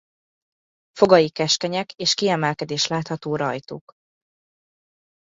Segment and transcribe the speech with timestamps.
[0.91, 3.91] Fogai keskenyek és kiemelkedés látható rajtuk.